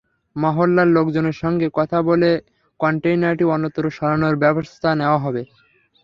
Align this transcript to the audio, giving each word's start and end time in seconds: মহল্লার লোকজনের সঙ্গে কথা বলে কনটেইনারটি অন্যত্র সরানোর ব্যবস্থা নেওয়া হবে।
মহল্লার 0.35 0.87
লোকজনের 0.87 1.35
সঙ্গে 1.35 1.67
কথা 1.73 1.97
বলে 2.01 2.29
কনটেইনারটি 2.79 3.45
অন্যত্র 3.47 3.83
সরানোর 3.89 4.35
ব্যবস্থা 4.43 4.89
নেওয়া 4.95 5.19
হবে। 5.19 5.41